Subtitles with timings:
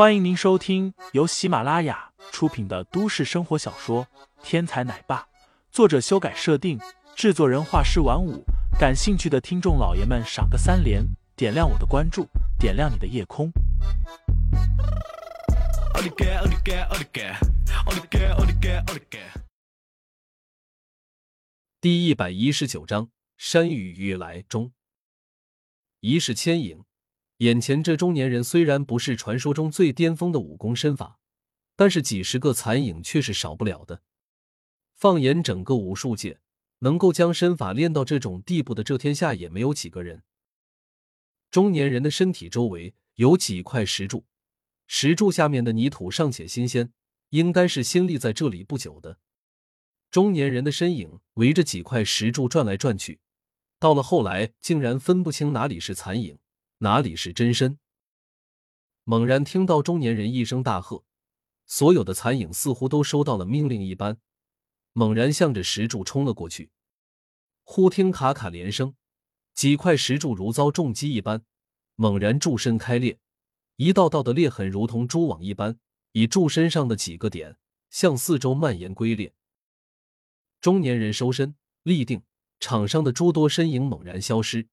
[0.00, 4.06] 欢迎您收听由喜马拉雅出品的都市生活小说
[4.42, 5.18] 《天才奶爸》，
[5.70, 6.80] 作者修改设定，
[7.14, 8.42] 制作人画师晚舞。
[8.78, 11.04] 感兴趣的听众老爷们，赏个三连，
[11.36, 12.26] 点亮我的关注，
[12.58, 13.52] 点亮你的夜空。
[21.78, 24.72] 第一百一十九章：山雨欲来中。
[26.00, 26.82] 一世牵引。
[27.40, 31.18] 眼前这中年人虽然不是传说中最巅峰的武功身法，
[31.74, 34.02] 但是几十个残影却是少不了的。
[34.94, 36.38] 放眼整个武术界，
[36.80, 40.22] 能够将身法练到这种地步的，这天下也没有几个人。
[41.50, 44.26] 中年人的身体周围有几块石柱，
[44.86, 46.92] 石柱下面的泥土尚且新鲜，
[47.30, 49.18] 应该是新立在这里不久的。
[50.10, 53.18] 中年人的身影围着几块石柱转来转去，
[53.78, 56.38] 到了后来，竟然分不清哪里是残影。
[56.82, 57.78] 哪里是真身？
[59.04, 61.04] 猛然听到中年人一声大喝，
[61.66, 64.16] 所有的残影似乎都收到了命令一般，
[64.94, 66.70] 猛然向着石柱冲了过去。
[67.64, 68.94] 忽听咔咔连声，
[69.52, 71.44] 几块石柱如遭重击一般，
[71.96, 73.18] 猛然柱身开裂，
[73.76, 75.78] 一道道的裂痕如同蛛网一般，
[76.12, 77.58] 以柱身上的几个点
[77.90, 79.34] 向四周蔓延龟裂。
[80.62, 82.22] 中年人收身立定，
[82.58, 84.66] 场上的诸多身影猛然消失。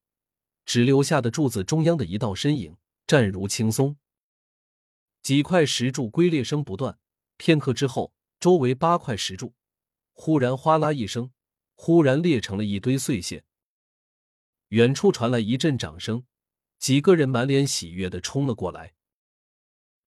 [0.68, 3.96] 只留下的柱子中央的一道身影站如青松，
[5.22, 6.98] 几块石柱龟裂声不断。
[7.38, 9.54] 片刻之后，周围八块石柱
[10.12, 11.32] 忽然哗啦一声，
[11.74, 13.46] 忽然裂成了一堆碎屑。
[14.68, 16.26] 远处传来一阵掌声，
[16.78, 18.92] 几个人满脸喜悦的冲了过来。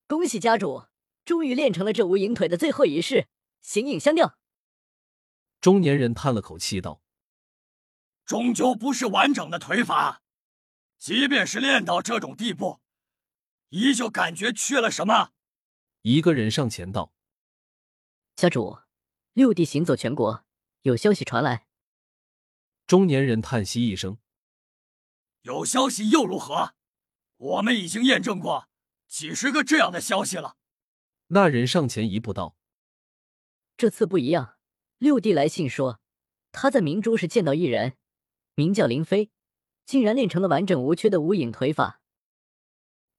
[0.06, 0.84] 恭喜家主，
[1.26, 3.28] 终于练成了这无影腿的最后一式，
[3.62, 4.38] 形影相吊。
[5.60, 7.02] 中年人叹了口气道
[8.28, 10.22] ：“终究不是完整的腿法。”
[11.02, 12.80] 即便是练到这种地步，
[13.70, 15.32] 依旧感觉缺了什么。
[16.04, 17.12] 一个人上前道
[18.38, 18.78] ：“家主，
[19.34, 20.46] 六弟行走全国，
[20.84, 21.66] 有消息传来。”
[22.86, 24.20] 中年人叹息一声
[25.42, 26.76] ：“有消息又如何？
[27.38, 28.70] 我们已经验证过
[29.08, 30.56] 几十个这样的消息了。”
[31.34, 32.56] 那人上前一步道
[33.76, 34.60] ：“这次不一样，
[35.00, 36.00] 六弟来信说，
[36.52, 37.98] 他在明珠市见到一人，
[38.54, 39.32] 名叫林飞。”
[39.92, 42.00] 竟然练成了完整无缺的无影腿法。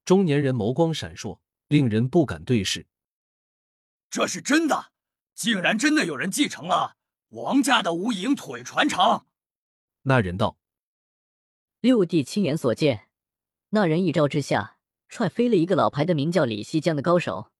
[0.05, 2.87] 中年人眸光闪烁，令人不敢对视。
[4.09, 4.91] 这是真的，
[5.35, 6.95] 竟然真的有人继承了
[7.29, 9.27] 王家的无影腿传承。
[10.01, 10.57] 那人道
[11.79, 13.07] ：“六弟亲眼所见，
[13.69, 17.51] 那人一招之下踹飞了一个老牌的名叫李西江的高手。”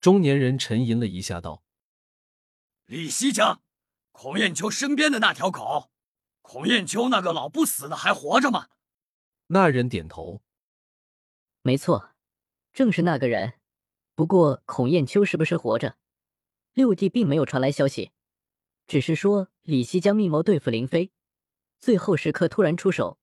[0.00, 1.62] 中年人沉吟了一下，道
[2.86, 3.60] ：“李西江，
[4.12, 5.90] 孔艳秋身边的那条狗。”
[6.52, 8.70] 孔艳秋那个老不死的还活着吗？
[9.46, 10.42] 那人点头，
[11.62, 12.10] 没错，
[12.72, 13.60] 正是那个人。
[14.16, 15.96] 不过孔艳秋是不是活着，
[16.72, 18.10] 六弟并没有传来消息，
[18.88, 21.12] 只是说李希将密谋对付林飞，
[21.78, 23.20] 最后时刻突然出手，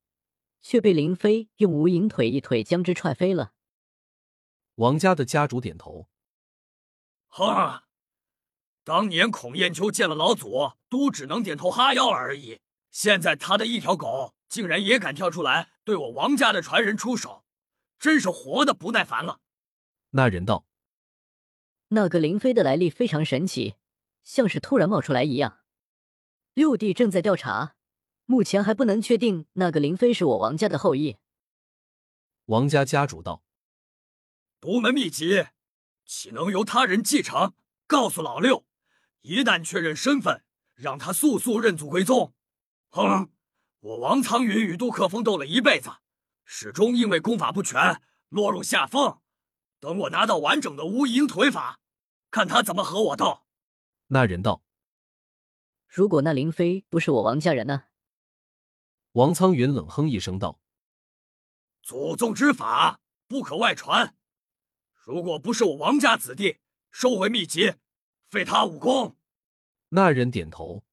[0.61, 3.51] 却被林飞用无影腿一腿将之踹飞了。
[4.75, 6.07] 王家的家主点头，
[7.27, 7.89] 哈，
[8.85, 12.61] 当年孔艳秋见了老祖，都只能点头哈腰而已。
[12.91, 17.45] 现在他的一条狗竟然也敢跳出来对我王家的传人出手，
[17.99, 19.41] 真是活的不耐烦了。
[20.11, 20.65] 那人道
[21.89, 23.75] ：“那个林飞的来历非常神奇，
[24.23, 25.59] 像是突然冒出来一样。
[26.53, 27.75] 六弟正在调查，
[28.25, 31.17] 目前还不能确定那个林飞是我王家的后裔。”
[32.45, 33.43] 王家家主道
[34.61, 35.47] ：“独门秘籍
[36.05, 37.53] 岂能由他人继承？
[37.85, 38.65] 告诉老六，
[39.21, 40.43] 一旦确认身份，
[40.73, 42.33] 让他速速认祖归宗。”
[43.05, 43.29] 哼！
[43.81, 45.91] 我王苍云与杜克风斗了一辈子，
[46.43, 49.21] 始终因为功法不全落入下风。
[49.79, 51.79] 等我拿到完整的无影腿法，
[52.31, 53.45] 看他怎么和我斗。
[54.07, 54.63] 那人道
[55.87, 57.83] ：“如果那林飞不是我王家人呢？”
[59.13, 60.59] 王苍云冷哼一声道
[61.83, 64.15] ：“祖宗之法不可外传。
[64.95, 66.57] 如果不是我王家子弟，
[66.89, 67.75] 收回秘籍，
[68.27, 69.15] 废他武功。”
[69.89, 70.83] 那人点头：“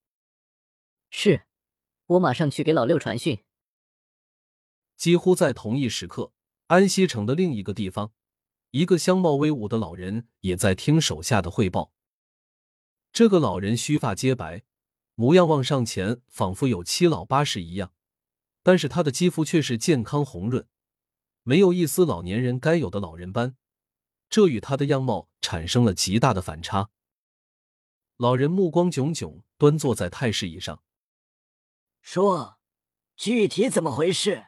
[1.09, 1.47] 是。”
[2.07, 3.43] 我马上去给老六传讯。
[4.97, 6.33] 几乎在同一时刻，
[6.67, 8.13] 安西城的另一个地方，
[8.71, 11.93] 一个相貌威武的老人也在听手下的汇报。
[13.13, 14.65] 这个老人须发皆白，
[15.15, 17.93] 模样望上前仿佛有七老八十一样，
[18.63, 20.67] 但是他的肌肤却是健康红润，
[21.43, 23.57] 没有一丝老年人该有的老人斑，
[24.29, 26.91] 这与他的样貌产生了极大的反差。
[28.17, 30.83] 老人目光炯炯，端坐在太师椅上。
[32.05, 32.59] 说，
[33.17, 34.45] 具体怎么回事？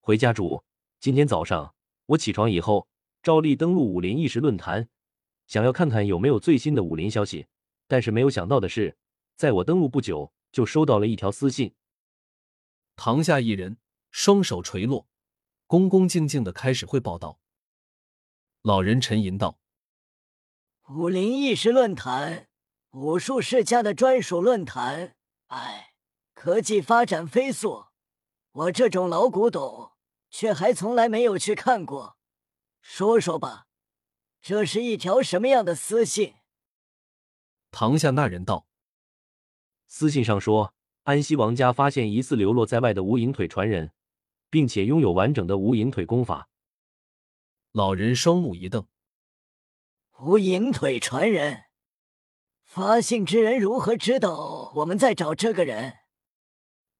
[0.00, 0.64] 回家主，
[0.98, 1.74] 今天早上
[2.06, 2.88] 我起床以后，
[3.22, 4.88] 照例登录武林意识论坛，
[5.46, 7.46] 想要看看有没有最新的武林消息。
[7.86, 8.96] 但是没有想到的是，
[9.36, 11.74] 在我登录不久，就收到了一条私信。
[12.96, 13.76] 堂下一人
[14.10, 15.06] 双手垂落，
[15.66, 17.38] 恭恭敬敬的开始汇报道。
[18.62, 19.58] 老人沉吟道
[20.88, 22.48] ：“武林意识论坛，
[22.92, 25.16] 武术世家的专属论坛。
[25.48, 25.93] 哎，
[26.34, 27.86] 科技发展飞速，
[28.52, 29.92] 我这种老古董
[30.28, 32.18] 却还从来没有去看过。
[32.82, 33.66] 说说吧，
[34.42, 36.34] 这是一条什么样的私信？”
[37.70, 38.66] 堂下那人道
[39.88, 43.92] ：“私信上说，安西王家发现疑似流落在外的无影腿传人，
[44.50, 46.48] 并且拥有完整的无影腿功法。”
[47.72, 48.86] 老人双目一瞪
[50.20, 51.64] ：“无影腿传人，
[52.62, 56.03] 发信之人如何知道我们在找这个人？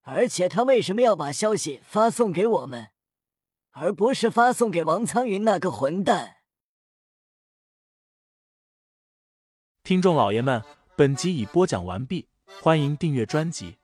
[0.04, 2.90] 而且他为什么要把消息发送给我们，
[3.72, 6.36] 而不是发送给王苍云那个混蛋？”
[9.82, 10.62] 听众老爷们，
[10.96, 12.28] 本集已播讲完毕，
[12.62, 13.76] 欢迎订阅专辑，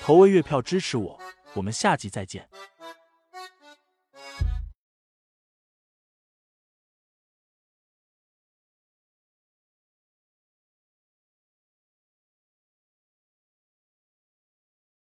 [0.00, 1.20] 投喂月票支持我，
[1.54, 2.48] 我们下集再见。